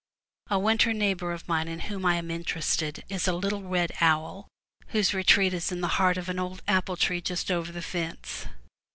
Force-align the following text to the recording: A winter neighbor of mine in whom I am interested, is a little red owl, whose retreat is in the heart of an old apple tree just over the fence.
A 0.49 0.57
winter 0.57 0.93
neighbor 0.93 1.31
of 1.31 1.47
mine 1.47 1.67
in 1.67 1.81
whom 1.81 2.07
I 2.07 2.15
am 2.15 2.31
interested, 2.31 3.03
is 3.07 3.27
a 3.27 3.33
little 3.33 3.61
red 3.61 3.91
owl, 4.01 4.47
whose 4.87 5.13
retreat 5.13 5.53
is 5.53 5.71
in 5.71 5.81
the 5.81 5.89
heart 5.99 6.17
of 6.17 6.27
an 6.27 6.39
old 6.39 6.63
apple 6.67 6.97
tree 6.97 7.21
just 7.21 7.51
over 7.51 7.71
the 7.71 7.83
fence. 7.83 8.47